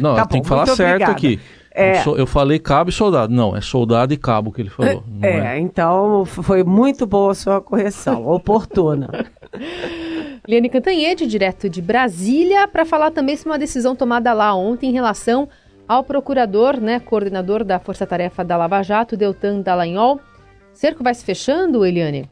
não, 0.01 0.17
tá 0.17 0.27
tem 0.27 0.43
que 0.43 0.49
falar 0.49 0.67
certo 0.67 0.81
obrigada. 0.83 1.13
aqui. 1.13 1.41
É... 1.75 2.07
Eu, 2.07 2.19
eu, 2.19 2.27
falei 2.27 2.59
cabo 2.59 2.91
e 2.91 2.93
soldado. 2.93 3.33
Não, 3.33 3.57
é 3.57 3.61
soldado 3.61 4.13
e 4.13 4.17
cabo 4.17 4.53
que 4.53 4.61
ele 4.61 4.69
falou. 4.69 5.03
É, 5.23 5.55
é, 5.55 5.59
então 5.59 6.25
foi 6.27 6.63
muito 6.65 7.07
boa 7.07 7.33
a 7.33 7.35
sua 7.35 7.61
correção, 7.63 8.27
oportuna. 8.29 9.09
Liane 10.47 10.69
Cantanhede, 10.69 11.25
direto 11.25 11.69
de 11.69 11.81
Brasília, 11.81 12.67
para 12.67 12.85
falar 12.85 13.13
também 13.13 13.37
sobre 13.37 13.53
uma 13.53 13.59
decisão 13.59 13.95
tomada 13.95 14.33
lá 14.33 14.53
ontem 14.53 14.91
em 14.91 14.93
relação 14.93 15.49
ao 15.87 16.03
procurador, 16.03 16.81
né, 16.81 16.99
coordenador 16.99 17.63
da 17.63 17.79
Força 17.79 18.05
Tarefa 18.05 18.45
da 18.45 18.57
Lava 18.57 18.83
Jato, 18.83 19.17
Deltan 19.17 19.61
Dallagnol. 19.61 20.21
Cerco 20.75 21.05
vai 21.05 21.15
se 21.15 21.25
fechando, 21.25 21.87
Eliane? 21.87 22.29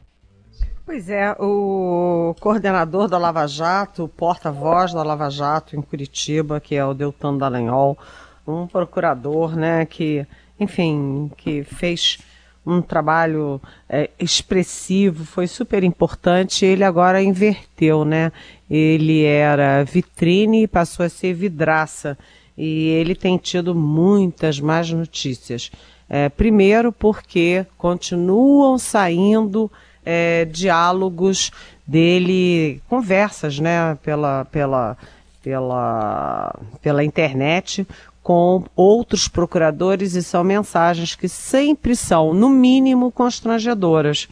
Pois 0.85 1.09
é, 1.09 1.31
o 1.39 2.35
coordenador 2.41 3.07
da 3.07 3.17
Lava 3.17 3.47
Jato, 3.47 4.03
o 4.03 4.09
porta-voz 4.09 4.91
da 4.91 5.03
Lava 5.03 5.29
Jato 5.29 5.77
em 5.77 5.81
Curitiba, 5.81 6.59
que 6.59 6.75
é 6.75 6.83
o 6.83 6.93
Deltan 6.93 7.37
Dallagnol, 7.37 7.97
um 8.45 8.67
procurador, 8.67 9.55
né, 9.55 9.85
que, 9.85 10.27
enfim, 10.59 11.31
que 11.37 11.63
fez 11.63 12.19
um 12.65 12.81
trabalho 12.81 13.59
é, 13.89 14.09
expressivo, 14.19 15.25
foi 15.25 15.47
super 15.47 15.83
importante. 15.83 16.65
Ele 16.65 16.83
agora 16.83 17.21
inverteu, 17.21 18.05
né? 18.05 18.31
Ele 18.69 19.23
era 19.23 19.83
vitrine 19.83 20.63
e 20.63 20.67
passou 20.67 21.05
a 21.05 21.09
ser 21.09 21.33
vidraça. 21.33 22.17
E 22.57 22.89
ele 22.89 23.15
tem 23.15 23.37
tido 23.37 23.73
muitas 23.73 24.59
mais 24.59 24.91
notícias. 24.91 25.71
É, 26.07 26.29
primeiro, 26.29 26.91
porque 26.91 27.65
continuam 27.77 28.77
saindo 28.77 29.71
é, 30.05 30.45
diálogos 30.45 31.51
dele, 31.87 32.81
conversas, 32.87 33.59
né, 33.59 33.97
pela, 34.03 34.45
pela, 34.45 34.97
pela, 35.41 36.55
pela 36.81 37.03
internet 37.03 37.85
com 38.23 38.63
outros 38.75 39.27
procuradores 39.27 40.13
e 40.15 40.21
são 40.21 40.43
mensagens 40.43 41.15
que 41.15 41.27
sempre 41.27 41.95
são, 41.95 42.33
no 42.33 42.49
mínimo, 42.49 43.11
constrangedoras. 43.11 44.27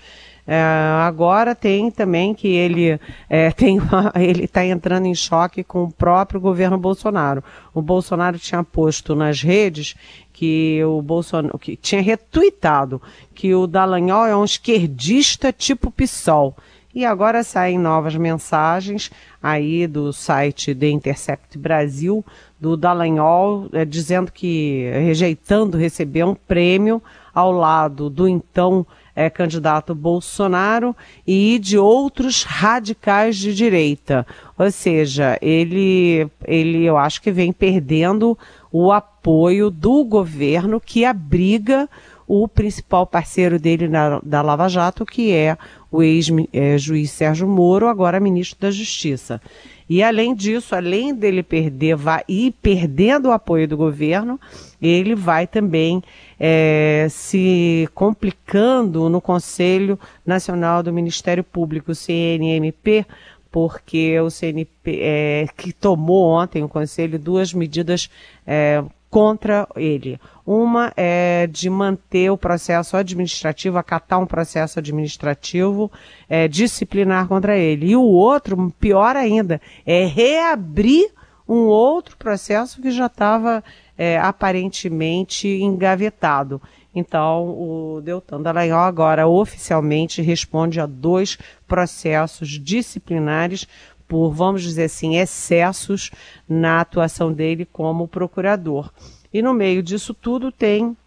É, 0.52 0.60
agora 1.04 1.54
tem 1.54 1.92
também 1.92 2.34
que 2.34 2.48
ele 2.48 3.00
é, 3.30 3.54
está 4.42 4.66
entrando 4.66 5.06
em 5.06 5.14
choque 5.14 5.64
com 5.64 5.84
o 5.84 5.92
próprio 5.92 6.40
governo 6.40 6.76
Bolsonaro. 6.76 7.44
O 7.72 7.84
Bolsonaro 7.84 8.40
tinha 8.40 8.64
posto 8.64 9.14
nas 9.14 9.44
redes 9.44 9.96
que 10.34 10.84
o 10.84 11.04
Bolsonaro 11.04 11.60
que 11.60 11.76
tinha 11.76 12.02
retuitado 12.02 13.00
que 13.36 13.54
o 13.54 13.68
Dallagnol 13.68 14.26
é 14.26 14.36
um 14.36 14.44
esquerdista 14.44 15.54
tipo 15.54 15.92
PSOL. 15.92 16.58
E 16.96 17.06
agora 17.06 17.44
saem 17.44 17.78
novas 17.78 18.16
mensagens 18.16 19.12
aí 19.44 19.86
do 19.86 20.12
site 20.12 20.74
The 20.74 20.90
Intercept 20.90 21.60
Brasil 21.60 22.26
do 22.60 22.76
Dallagnol 22.76 23.70
é, 23.72 23.86
dizendo 23.86 24.32
que 24.32 24.90
rejeitando 24.94 25.78
receber 25.78 26.24
um 26.24 26.36
prêmio 26.36 27.02
ao 27.34 27.52
lado 27.52 28.10
do 28.10 28.28
então 28.28 28.86
é, 29.16 29.30
candidato 29.30 29.94
Bolsonaro 29.96 30.96
e 31.26 31.60
de 31.60 31.78
outros 31.78 32.44
radicais 32.44 33.38
de 33.38 33.54
direita. 33.54 34.26
Ou 34.58 34.72
seja, 34.72 35.38
ele, 35.42 36.30
ele 36.46 36.86
eu 36.86 36.98
acho 36.98 37.22
que 37.22 37.32
vem 37.32 37.52
perdendo 37.52 38.38
o 38.72 38.92
apoio 38.92 39.70
do 39.70 40.04
governo 40.04 40.80
que 40.80 41.04
abriga 41.04 41.90
o 42.30 42.48
principal 42.48 43.08
parceiro 43.08 43.58
dele 43.58 43.88
na, 43.88 44.20
da 44.22 44.44
Lava 44.44 44.70
Jato, 44.70 45.04
que 45.04 45.34
é 45.34 45.58
o 45.92 46.04
ex-juiz 46.04 47.10
é, 47.10 47.12
Sérgio 47.12 47.48
Moro, 47.48 47.88
agora 47.88 48.20
ministro 48.20 48.60
da 48.62 48.70
Justiça. 48.70 49.42
E 49.90 50.04
além 50.04 50.36
disso, 50.36 50.76
além 50.76 51.16
dele 51.16 51.42
perder, 51.42 51.96
vai 51.96 52.24
ir 52.28 52.54
perdendo 52.62 53.30
o 53.30 53.32
apoio 53.32 53.68
do 53.68 53.76
governo, 53.76 54.40
ele 54.80 55.16
vai 55.16 55.48
também 55.48 56.04
é, 56.40 57.08
se 57.10 57.90
complicando 57.96 59.10
no 59.10 59.20
Conselho 59.20 60.00
Nacional 60.24 60.84
do 60.84 60.94
Ministério 60.94 61.44
Público, 61.44 61.96
CNMP, 61.96 63.08
porque 63.52 64.20
o 64.20 64.30
CNP 64.30 65.00
é, 65.02 65.48
que 65.58 65.74
tomou 65.74 66.28
ontem 66.28 66.64
o 66.64 66.70
Conselho 66.70 67.18
duas 67.18 67.52
medidas 67.52 68.08
é, 68.46 68.84
contra 69.10 69.68
ele. 69.76 70.20
Uma 70.46 70.94
é 70.96 71.48
de 71.48 71.70
manter 71.70 72.30
o 72.30 72.38
processo 72.38 72.96
administrativo, 72.96 73.78
acatar 73.78 74.20
um 74.20 74.26
processo 74.26 74.80
administrativo 74.80 75.92
é, 76.28 76.48
disciplinar 76.48 77.28
contra 77.28 77.58
ele. 77.58 77.88
E 77.88 77.96
o 77.96 78.04
outro, 78.04 78.74
pior 78.80 79.16
ainda, 79.16 79.60
é 79.86 80.06
reabrir 80.06 81.12
um 81.48 81.66
outro 81.66 82.16
processo 82.18 82.82
que 82.82 82.92
já 82.92 83.08
estava 83.08 83.64
é, 83.98 84.20
aparentemente 84.20 85.48
engavetado. 85.48 86.62
Então, 86.94 87.50
o 87.50 88.02
Deltan 88.02 88.42
Dallagnol 88.42 88.80
agora 88.80 89.28
oficialmente 89.28 90.22
responde 90.22 90.80
a 90.80 90.86
dois 90.86 91.38
processos 91.68 92.50
disciplinares 92.60 93.68
por, 94.10 94.32
vamos 94.32 94.64
dizer 94.64 94.86
assim, 94.86 95.18
excessos 95.18 96.10
na 96.48 96.82
atuação 96.82 97.32
dele 97.32 97.64
como 97.64 98.08
procurador. 98.08 98.92
E 99.32 99.40
no 99.40 99.54
meio 99.54 99.84
disso 99.84 100.16
tudo 100.16 100.52
tem 100.52 100.98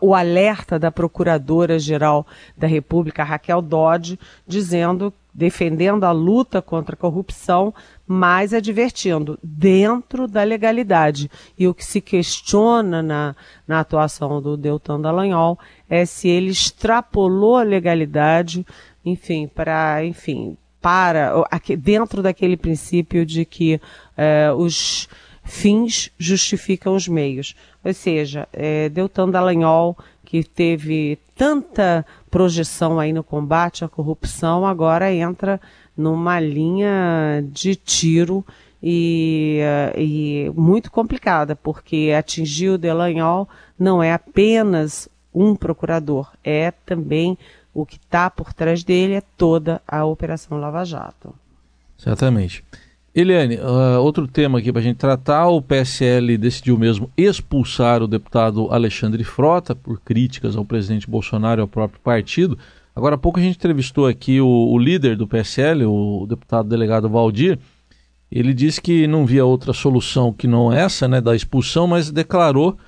o 0.00 0.14
alerta 0.14 0.78
da 0.78 0.90
Procuradora-Geral 0.90 2.26
da 2.56 2.66
República, 2.66 3.24
Raquel 3.24 3.62
Dodge, 3.62 4.18
dizendo, 4.46 5.14
defendendo 5.32 6.04
a 6.04 6.10
luta 6.10 6.60
contra 6.60 6.94
a 6.94 6.98
corrupção, 6.98 7.72
mas 8.06 8.52
advertindo, 8.52 9.38
dentro 9.42 10.28
da 10.28 10.42
legalidade. 10.42 11.30
E 11.58 11.66
o 11.66 11.72
que 11.72 11.84
se 11.84 12.00
questiona 12.02 13.00
na, 13.00 13.34
na 13.66 13.80
atuação 13.80 14.42
do 14.42 14.58
Deltan 14.58 15.00
Dallagnol 15.00 15.58
é 15.88 16.04
se 16.04 16.28
ele 16.28 16.50
extrapolou 16.50 17.56
a 17.56 17.62
legalidade, 17.62 18.66
enfim, 19.04 19.48
para, 19.48 20.04
enfim, 20.04 20.58
para 20.82 21.32
dentro 21.78 22.22
daquele 22.22 22.56
princípio 22.56 23.24
de 23.24 23.44
que 23.44 23.80
eh, 24.16 24.52
os 24.54 25.08
fins 25.44 26.10
justificam 26.18 26.94
os 26.94 27.08
meios. 27.08 27.54
Ou 27.84 27.94
seja, 27.94 28.48
é, 28.52 28.88
Deltan 28.88 29.28
Dallagnol, 29.30 29.96
que 30.24 30.42
teve 30.42 31.18
tanta 31.36 32.04
projeção 32.30 32.98
aí 32.98 33.12
no 33.12 33.22
combate 33.22 33.84
à 33.84 33.88
corrupção, 33.88 34.66
agora 34.66 35.12
entra 35.12 35.60
numa 35.96 36.40
linha 36.40 37.44
de 37.52 37.76
tiro 37.76 38.44
e, 38.82 39.60
e 39.96 40.50
muito 40.54 40.90
complicada, 40.90 41.54
porque 41.54 42.12
atingir 42.16 42.70
o 42.70 42.78
Dallagnol 42.78 43.48
não 43.78 44.02
é 44.02 44.12
apenas 44.12 45.08
um 45.34 45.54
procurador, 45.54 46.30
é 46.44 46.70
também 46.84 47.38
o 47.74 47.86
que 47.86 47.96
está 47.96 48.28
por 48.28 48.52
trás 48.52 48.84
dele 48.84 49.14
é 49.14 49.22
toda 49.36 49.80
a 49.86 50.04
Operação 50.04 50.58
Lava 50.58 50.84
Jato. 50.84 51.34
Certamente. 51.96 52.64
Eliane, 53.14 53.56
uh, 53.56 54.00
outro 54.00 54.26
tema 54.26 54.58
aqui 54.58 54.72
para 54.72 54.80
a 54.80 54.84
gente 54.84 54.96
tratar: 54.96 55.46
o 55.48 55.60
PSL 55.60 56.38
decidiu 56.38 56.78
mesmo 56.78 57.10
expulsar 57.16 58.02
o 58.02 58.08
deputado 58.08 58.72
Alexandre 58.72 59.22
Frota 59.22 59.74
por 59.74 60.00
críticas 60.00 60.56
ao 60.56 60.64
presidente 60.64 61.08
Bolsonaro 61.08 61.60
e 61.60 61.62
ao 61.62 61.68
próprio 61.68 62.00
partido. 62.00 62.58
Agora 62.96 63.14
há 63.14 63.18
pouco 63.18 63.38
a 63.38 63.42
gente 63.42 63.56
entrevistou 63.56 64.06
aqui 64.06 64.40
o, 64.40 64.46
o 64.46 64.78
líder 64.78 65.16
do 65.16 65.26
PSL, 65.26 65.84
o 65.84 66.26
deputado 66.26 66.68
delegado 66.68 67.08
Valdir. 67.08 67.58
Ele 68.30 68.54
disse 68.54 68.80
que 68.80 69.06
não 69.06 69.26
via 69.26 69.44
outra 69.44 69.74
solução 69.74 70.32
que 70.32 70.46
não 70.46 70.72
essa, 70.72 71.06
né, 71.06 71.20
da 71.20 71.36
expulsão, 71.36 71.86
mas 71.86 72.10
declarou 72.10 72.78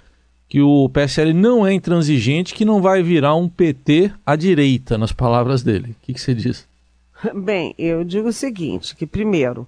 que 0.48 0.60
o 0.60 0.88
PSL 0.88 1.32
não 1.32 1.66
é 1.66 1.72
intransigente, 1.72 2.54
que 2.54 2.64
não 2.64 2.80
vai 2.80 3.02
virar 3.02 3.34
um 3.34 3.48
PT 3.48 4.12
à 4.24 4.36
direita, 4.36 4.96
nas 4.96 5.12
palavras 5.12 5.62
dele. 5.62 5.92
O 5.92 5.96
que, 6.02 6.14
que 6.14 6.20
você 6.20 6.34
diz? 6.34 6.66
Bem, 7.34 7.74
eu 7.78 8.04
digo 8.04 8.28
o 8.28 8.32
seguinte, 8.32 8.94
que 8.94 9.06
primeiro, 9.06 9.66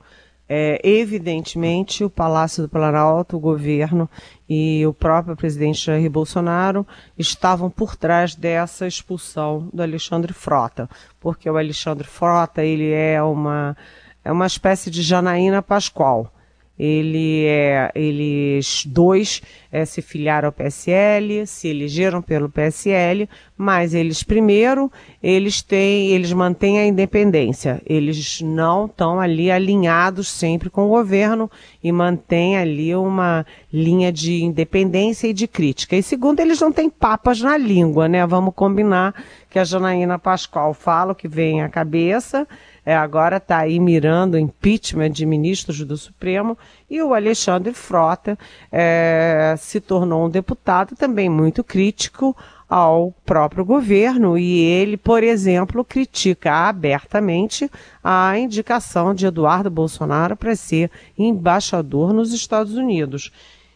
é, 0.49 0.81
evidentemente, 0.85 2.05
o 2.05 2.11
Palácio 2.11 2.63
do 2.63 2.69
Planalto, 2.69 3.37
o 3.37 3.41
governo 3.41 4.09
e 4.49 4.87
o 4.87 4.93
próprio 4.93 5.35
presidente 5.35 5.85
Jair 5.85 6.09
Bolsonaro 6.09 6.87
estavam 7.19 7.69
por 7.69 7.97
trás 7.97 8.35
dessa 8.35 8.87
expulsão 8.87 9.69
do 9.73 9.83
Alexandre 9.83 10.33
Frota, 10.33 10.89
porque 11.19 11.51
o 11.51 11.57
Alexandre 11.57 12.07
Frota 12.07 12.65
ele 12.65 12.91
é 12.93 13.21
uma 13.23 13.77
é 14.25 14.33
uma 14.33 14.47
espécie 14.47 14.91
de 14.91 15.03
Janaína 15.03 15.63
Pascoal. 15.63 16.33
Ele 16.79 17.45
é, 17.47 17.91
eles 17.95 18.85
dois 18.87 19.43
é, 19.73 19.85
se 19.85 20.03
filiaram 20.03 20.49
ao 20.49 20.53
PSL, 20.53 21.47
se 21.47 21.69
elegeram 21.69 22.21
pelo 22.21 22.49
PSL, 22.49 23.29
mas 23.57 23.95
eles 23.95 24.23
primeiro 24.23 24.91
eles 25.23 25.63
têm, 25.63 26.11
eles 26.11 26.33
mantêm 26.33 26.79
a 26.79 26.87
independência. 26.87 27.81
Eles 27.87 28.41
não 28.41 28.87
estão 28.87 29.19
ali 29.19 29.51
alinhados 29.51 30.29
sempre 30.29 30.71
com 30.71 30.85
o 30.85 30.89
governo 30.89 31.51
e 31.83 31.91
mantêm 31.91 32.57
ali 32.57 32.95
uma 32.95 33.45
linha 33.73 34.13
de 34.13 34.43
independência 34.43 35.29
e 35.29 35.33
de 35.33 35.47
crítica. 35.47 35.97
E 35.97 36.03
segundo, 36.03 36.41
eles 36.41 36.61
não 36.61 36.71
têm 36.71 36.89
papas 36.89 37.41
na 37.41 37.57
língua, 37.57 38.09
né? 38.09 38.27
Vamos 38.27 38.55
combinar 38.55 39.15
que 39.51 39.59
a 39.59 39.65
Janaína 39.65 40.19
Pascoal 40.19 40.75
fala 40.75 41.13
o 41.13 41.15
que 41.15 41.27
vem 41.29 41.63
à 41.63 41.69
cabeça 41.69 42.47
é, 42.87 42.95
agora 42.95 43.39
está 43.39 43.59
aí 43.59 43.81
mirando 43.81 44.39
impeachment 44.39 45.11
de 45.11 45.27
ministros 45.27 45.85
do 45.85 45.97
Supremo, 45.97 46.57
e 46.89 47.03
o 47.03 47.13
Alexandre 47.13 47.75
Frota 47.75 48.39
é, 48.71 49.57
se 49.59 49.81
tornou 49.81 50.27
um 50.27 50.31
deputado 50.31 50.95
também 50.95 51.29
muito 51.29 51.65
crítico 51.65 52.37
ao 52.69 53.13
próprio 53.25 53.65
governo 53.65 54.39
e 54.39 54.61
ele, 54.61 54.97
por 54.97 55.25
exemplo, 55.25 55.85
critica 55.85 56.53
abertamente 56.69 57.69
a 58.03 58.39
indicação 58.39 59.13
de 59.13 59.27
Eduardo 59.27 59.71
Bolsonaro 59.71 60.37
para 60.37 60.55
ser 60.55 60.89
embaixador 61.19 62.13
nos 62.13 62.33
Estados 62.33 62.75
Unidos. 62.75 63.33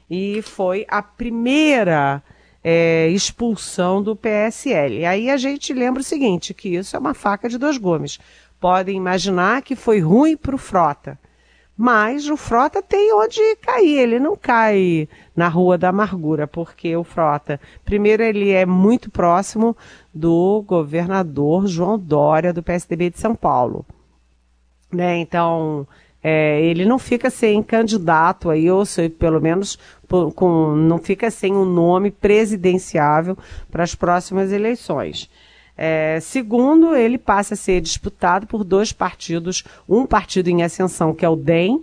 E 0.08 0.40
foi 0.42 0.86
a 0.88 1.02
primeira 1.02 2.22
é, 2.62 3.08
expulsão 3.08 4.02
do 4.02 4.14
PSL. 4.14 4.98
E 4.98 5.04
aí 5.04 5.30
a 5.30 5.36
gente 5.36 5.72
lembra 5.72 6.00
o 6.00 6.04
seguinte, 6.04 6.52
que 6.54 6.70
isso 6.70 6.94
é 6.94 6.98
uma 6.98 7.14
faca 7.14 7.48
de 7.48 7.58
dois 7.58 7.76
gumes 7.76 8.18
podem 8.60 8.96
imaginar 8.96 9.62
que 9.62 9.74
foi 9.74 10.00
ruim 10.00 10.36
para 10.36 10.54
o 10.54 10.58
Frota. 10.58 11.18
Mas 11.76 12.28
o 12.28 12.36
Frota 12.36 12.82
tem 12.82 13.14
onde 13.14 13.40
cair, 13.56 14.00
ele 14.00 14.18
não 14.20 14.36
cai 14.36 15.08
na 15.34 15.48
Rua 15.48 15.78
da 15.78 15.88
Amargura, 15.88 16.46
porque 16.46 16.94
o 16.94 17.02
Frota, 17.02 17.58
primeiro, 17.86 18.22
ele 18.22 18.50
é 18.50 18.66
muito 18.66 19.10
próximo 19.10 19.74
do 20.12 20.62
governador 20.66 21.66
João 21.66 21.98
Dória, 21.98 22.52
do 22.52 22.62
PSDB 22.62 23.08
de 23.08 23.18
São 23.18 23.34
Paulo. 23.34 23.86
Né? 24.92 25.16
Então, 25.20 25.86
é, 26.22 26.60
ele 26.62 26.84
não 26.84 26.98
fica 26.98 27.30
sem 27.30 27.62
candidato 27.62 28.50
aí, 28.50 28.70
ou 28.70 28.84
pelo 29.18 29.40
menos 29.40 29.78
com, 30.34 30.74
não 30.76 30.98
fica 30.98 31.30
sem 31.30 31.54
um 31.54 31.64
nome 31.64 32.10
presidenciável 32.10 33.38
para 33.70 33.84
as 33.84 33.94
próximas 33.94 34.52
eleições. 34.52 35.30
É, 35.82 36.20
segundo, 36.20 36.94
ele 36.94 37.16
passa 37.16 37.54
a 37.54 37.56
ser 37.56 37.80
disputado 37.80 38.46
por 38.46 38.64
dois 38.64 38.92
partidos, 38.92 39.64
um 39.88 40.04
partido 40.04 40.49
em 40.50 40.62
ascensão, 40.62 41.14
que 41.14 41.25
é 41.25 41.28
o 41.28 41.34
DEM, 41.34 41.82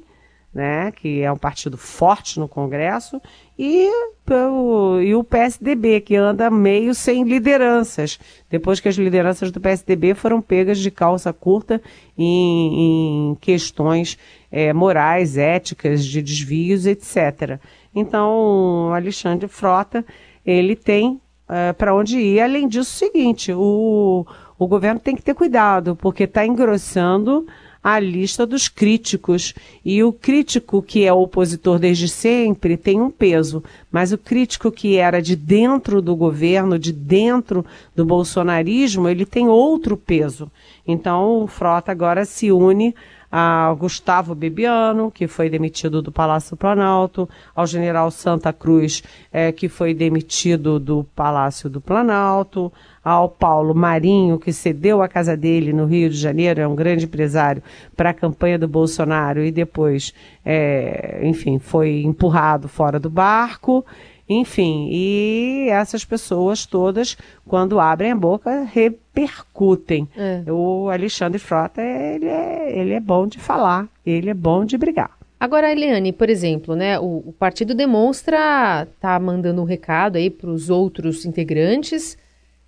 né, 0.53 0.91
que 0.91 1.23
é 1.23 1.31
um 1.31 1.37
partido 1.37 1.79
forte 1.79 2.39
no 2.39 2.47
Congresso, 2.47 3.19
e 3.57 3.89
o, 4.29 5.01
e 5.01 5.15
o 5.15 5.23
PSDB, 5.23 6.01
que 6.01 6.15
anda 6.15 6.47
meio 6.51 6.93
sem 6.93 7.23
lideranças, 7.23 8.19
depois 8.51 8.79
que 8.79 8.87
as 8.87 8.97
lideranças 8.97 9.51
do 9.51 9.59
PSDB 9.59 10.13
foram 10.13 10.43
pegas 10.43 10.77
de 10.77 10.91
calça 10.91 11.33
curta 11.33 11.81
em, 12.15 13.31
em 13.31 13.35
questões 13.41 14.15
é, 14.51 14.71
morais, 14.73 15.39
éticas, 15.39 16.05
de 16.05 16.21
desvios, 16.21 16.85
etc. 16.85 17.59
Então, 17.95 18.93
Alexandre 18.93 19.47
Frota, 19.47 20.05
ele 20.45 20.75
tem 20.75 21.19
é, 21.49 21.73
para 21.73 21.95
onde 21.95 22.17
ir. 22.17 22.39
Além 22.39 22.67
disso, 22.67 22.91
o 22.91 23.09
seguinte, 23.09 23.53
o, 23.53 24.25
o 24.57 24.67
governo 24.67 24.99
tem 24.99 25.15
que 25.15 25.21
ter 25.21 25.33
cuidado, 25.33 25.95
porque 25.95 26.23
está 26.23 26.45
engrossando 26.45 27.45
a 27.83 27.99
lista 27.99 28.45
dos 28.45 28.67
críticos. 28.67 29.53
E 29.85 30.03
o 30.03 30.11
crítico 30.11 30.81
que 30.81 31.05
é 31.05 31.13
opositor 31.13 31.79
desde 31.79 32.09
sempre 32.09 32.75
tem 32.75 32.99
um 32.99 33.09
peso, 33.09 33.63
mas 33.89 34.11
o 34.11 34.17
crítico 34.17 34.71
que 34.71 34.97
era 34.97 35.21
de 35.21 35.35
dentro 35.35 36.01
do 36.01 36.15
governo, 36.15 36.77
de 36.77 36.91
dentro 36.91 37.65
do 37.95 38.03
bolsonarismo, 38.03 39.07
ele 39.07 39.25
tem 39.25 39.47
outro 39.47 39.95
peso. 39.95 40.51
Então 40.85 41.43
o 41.43 41.47
Frota 41.47 41.91
agora 41.91 42.25
se 42.25 42.51
une 42.51 42.93
ao 43.31 43.75
Gustavo 43.75 44.33
Bebiano, 44.33 45.11
que 45.11 45.27
foi 45.27 45.49
demitido 45.49 46.01
do 46.01 46.11
Palácio 46.11 46.55
Planalto, 46.55 47.27
ao 47.55 47.67
general 47.67 48.09
Santa 48.09 48.53
Cruz, 48.53 49.03
é, 49.31 49.51
que 49.51 49.67
foi 49.67 49.93
demitido 49.93 50.79
do 50.79 51.05
Palácio 51.15 51.69
do 51.69 51.81
Planalto, 51.81 52.71
ao 53.03 53.29
Paulo 53.29 53.73
Marinho, 53.73 54.39
que 54.39 54.51
cedeu 54.51 55.01
a 55.01 55.07
casa 55.07 55.35
dele 55.35 55.71
no 55.71 55.85
Rio 55.85 56.09
de 56.09 56.17
Janeiro, 56.17 56.59
é 56.59 56.67
um 56.67 56.75
grande 56.75 57.05
empresário, 57.05 57.63
para 57.95 58.09
a 58.09 58.13
campanha 58.13 58.57
do 58.59 58.67
Bolsonaro 58.67 59.43
e 59.43 59.51
depois, 59.51 60.13
é, 60.45 61.19
enfim, 61.23 61.59
foi 61.59 62.01
empurrado 62.03 62.67
fora 62.67 62.99
do 62.99 63.09
barco. 63.09 63.85
Enfim, 64.29 64.89
e 64.91 65.67
essas 65.69 66.03
pessoas 66.03 66.65
todas, 66.65 67.17
quando 67.45 67.79
abrem 67.79 68.11
a 68.11 68.15
boca, 68.15 68.63
repercutem. 68.63 70.07
É. 70.17 70.43
O 70.51 70.89
Alexandre 70.89 71.39
Frota, 71.39 71.81
ele 71.81 72.25
é, 72.25 72.77
ele 72.77 72.93
é 72.93 72.99
bom 72.99 73.25
de 73.25 73.39
falar, 73.39 73.87
ele 74.05 74.29
é 74.29 74.33
bom 74.33 74.65
de 74.65 74.77
brigar. 74.77 75.17
Agora, 75.39 75.71
Eliane, 75.71 76.11
por 76.11 76.29
exemplo, 76.29 76.75
né, 76.75 76.99
o, 76.99 77.23
o 77.27 77.33
partido 77.37 77.73
demonstra 77.73 78.87
tá 78.99 79.19
mandando 79.19 79.61
um 79.61 79.65
recado 79.65 80.17
aí 80.17 80.29
para 80.29 80.49
os 80.49 80.69
outros 80.69 81.25
integrantes 81.25 82.17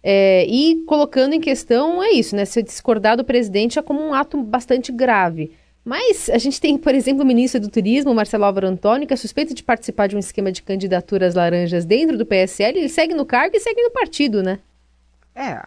é, 0.02 0.46
e 0.46 0.84
colocando 0.86 1.34
em 1.34 1.42
questão 1.42 2.02
é 2.02 2.12
isso, 2.12 2.36
né? 2.36 2.46
Se 2.46 2.64
discordar 2.64 3.18
do 3.18 3.24
presidente 3.24 3.78
é 3.78 3.82
como 3.82 4.02
um 4.02 4.14
ato 4.14 4.42
bastante 4.42 4.92
grave. 4.92 5.52
Mas 5.90 6.30
a 6.30 6.38
gente 6.38 6.62
tem, 6.62 6.78
por 6.78 6.94
exemplo, 6.94 7.24
o 7.24 7.26
ministro 7.26 7.60
do 7.60 7.68
Turismo, 7.68 8.14
Marcelo 8.14 8.46
Álvaro 8.46 8.68
Antônio, 8.68 9.08
que 9.08 9.14
é 9.16 9.18
suspeito 9.18 9.56
de 9.56 9.64
participar 9.64 10.06
de 10.06 10.16
um 10.16 10.20
esquema 10.20 10.52
de 10.52 10.62
candidaturas 10.62 11.34
laranjas 11.34 11.84
dentro 11.84 12.16
do 12.16 12.28
PSL. 12.28 12.78
Ele 12.78 12.90
segue 12.90 13.16
no 13.16 13.26
cargo 13.26 13.58
e 13.58 13.60
segue 13.60 13.82
no 13.82 13.90
partido, 13.90 14.44
né? 14.44 14.60
É, 15.34 15.60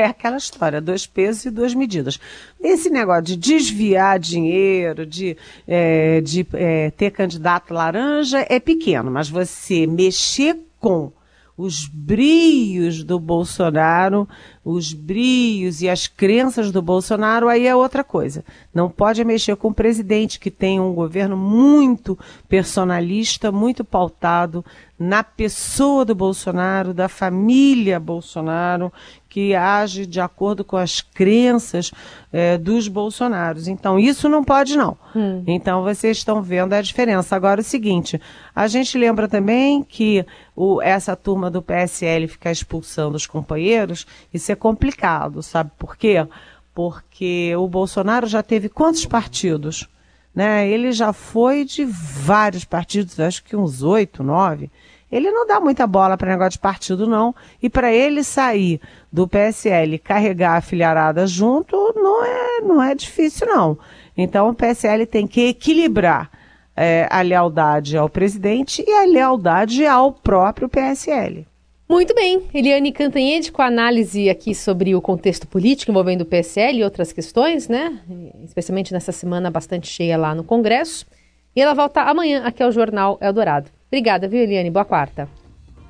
é 0.00 0.04
aquela 0.04 0.36
história, 0.36 0.80
dois 0.80 1.08
pesos 1.08 1.46
e 1.46 1.50
duas 1.50 1.74
medidas. 1.74 2.20
Esse 2.62 2.88
negócio 2.88 3.24
de 3.24 3.36
desviar 3.36 4.16
dinheiro, 4.16 5.04
de, 5.04 5.36
é, 5.66 6.20
de 6.20 6.46
é, 6.52 6.92
ter 6.92 7.10
candidato 7.10 7.74
laranja 7.74 8.46
é 8.48 8.60
pequeno, 8.60 9.10
mas 9.10 9.28
você 9.28 9.88
mexer 9.88 10.56
com 10.78 11.10
os 11.56 11.86
brios 11.86 13.04
do 13.04 13.18
Bolsonaro, 13.18 14.28
os 14.64 14.92
brios 14.92 15.82
e 15.82 15.88
as 15.88 16.08
crenças 16.08 16.72
do 16.72 16.82
Bolsonaro, 16.82 17.48
aí 17.48 17.66
é 17.66 17.76
outra 17.76 18.02
coisa. 18.02 18.44
Não 18.72 18.90
pode 18.90 19.24
mexer 19.24 19.54
com 19.56 19.68
o 19.68 19.74
presidente 19.74 20.40
que 20.40 20.50
tem 20.50 20.80
um 20.80 20.92
governo 20.92 21.36
muito 21.36 22.18
personalista, 22.48 23.52
muito 23.52 23.84
pautado 23.84 24.64
na 24.98 25.22
pessoa 25.22 26.04
do 26.04 26.14
Bolsonaro, 26.14 26.92
da 26.92 27.08
família 27.08 28.00
Bolsonaro, 28.00 28.92
que 29.34 29.52
age 29.52 30.06
de 30.06 30.20
acordo 30.20 30.64
com 30.64 30.76
as 30.76 31.00
crenças 31.00 31.90
é, 32.32 32.56
dos 32.56 32.86
bolsonaros. 32.86 33.66
Então, 33.66 33.98
isso 33.98 34.28
não 34.28 34.44
pode, 34.44 34.76
não. 34.76 34.96
Hum. 35.12 35.42
Então, 35.44 35.82
vocês 35.82 36.18
estão 36.18 36.40
vendo 36.40 36.72
a 36.72 36.80
diferença. 36.80 37.34
Agora, 37.34 37.60
o 37.60 37.64
seguinte: 37.64 38.20
a 38.54 38.68
gente 38.68 38.96
lembra 38.96 39.26
também 39.26 39.82
que 39.82 40.24
o, 40.54 40.80
essa 40.80 41.16
turma 41.16 41.50
do 41.50 41.60
PSL 41.60 42.28
ficar 42.28 42.52
expulsando 42.52 43.16
os 43.16 43.26
companheiros, 43.26 44.06
isso 44.32 44.52
é 44.52 44.54
complicado, 44.54 45.42
sabe 45.42 45.72
por 45.76 45.96
quê? 45.96 46.24
Porque 46.72 47.56
o 47.56 47.66
Bolsonaro 47.66 48.28
já 48.28 48.40
teve 48.40 48.68
quantos 48.68 49.04
partidos? 49.04 49.88
Né? 50.32 50.68
Ele 50.68 50.92
já 50.92 51.12
foi 51.12 51.64
de 51.64 51.84
vários 51.84 52.64
partidos, 52.64 53.18
acho 53.18 53.42
que 53.42 53.56
uns 53.56 53.82
oito, 53.82 54.22
nove. 54.22 54.70
Ele 55.14 55.30
não 55.30 55.46
dá 55.46 55.60
muita 55.60 55.86
bola 55.86 56.16
para 56.16 56.32
negócio 56.32 56.52
de 56.52 56.58
partido, 56.58 57.06
não. 57.06 57.32
E 57.62 57.70
para 57.70 57.92
ele 57.92 58.24
sair 58.24 58.80
do 59.12 59.28
PSL 59.28 59.96
carregar 60.00 60.56
a 60.56 60.60
filharada 60.60 61.24
junto, 61.24 61.76
não 61.94 62.24
é, 62.24 62.60
não 62.62 62.82
é 62.82 62.96
difícil, 62.96 63.46
não. 63.46 63.78
Então 64.16 64.48
o 64.48 64.54
PSL 64.54 65.06
tem 65.06 65.24
que 65.24 65.50
equilibrar 65.50 66.28
é, 66.76 67.06
a 67.08 67.20
lealdade 67.20 67.96
ao 67.96 68.08
presidente 68.08 68.84
e 68.84 68.92
a 68.92 69.04
lealdade 69.04 69.86
ao 69.86 70.12
próprio 70.12 70.68
PSL. 70.68 71.46
Muito 71.88 72.12
bem, 72.12 72.42
Eliane 72.52 72.90
Cantanhede 72.90 73.52
com 73.52 73.62
a 73.62 73.66
análise 73.66 74.28
aqui 74.28 74.52
sobre 74.52 74.96
o 74.96 75.00
contexto 75.00 75.46
político 75.46 75.92
envolvendo 75.92 76.22
o 76.22 76.26
PSL 76.26 76.78
e 76.78 76.82
outras 76.82 77.12
questões, 77.12 77.68
né? 77.68 78.00
Especialmente 78.42 78.92
nessa 78.92 79.12
semana 79.12 79.48
bastante 79.48 79.86
cheia 79.86 80.16
lá 80.16 80.34
no 80.34 80.42
Congresso. 80.42 81.06
E 81.54 81.60
ela 81.60 81.72
volta 81.72 82.02
amanhã 82.02 82.42
aqui 82.44 82.64
ao 82.64 82.72
Jornal 82.72 83.16
Eldorado. 83.20 83.70
Obrigada, 83.94 84.26
viu, 84.26 84.42
Eliane? 84.42 84.72
Boa 84.72 84.84
quarta. 84.84 85.28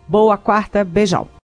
Boa 0.06 0.36
quarta, 0.36 0.84
beijão. 0.84 1.26